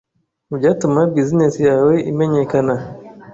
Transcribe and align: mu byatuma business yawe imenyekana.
mu 0.47 0.55
byatuma 0.59 0.99
business 1.15 1.55
yawe 1.67 1.93
imenyekana. 2.11 2.75